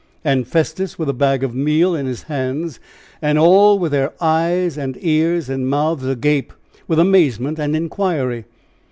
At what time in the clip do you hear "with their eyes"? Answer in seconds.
3.77-4.75